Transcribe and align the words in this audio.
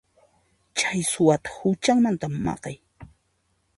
Chay 0.77 1.01
suwata 1.11 1.49
huchanmanta 1.57 2.27
maqay. 2.45 2.77